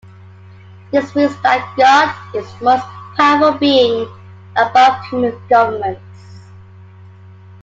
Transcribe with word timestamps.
This 0.91 1.15
means 1.15 1.39
that 1.43 1.75
God 1.77 2.35
is 2.35 2.51
the 2.57 2.65
most 2.65 2.83
powerful 3.15 3.59
being, 3.59 4.09
above 4.57 5.05
human 5.11 5.39
governments. 5.47 6.41